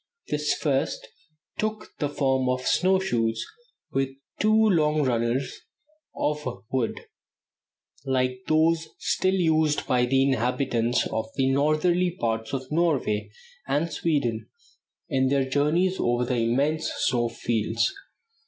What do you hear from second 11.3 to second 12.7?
the northerly parts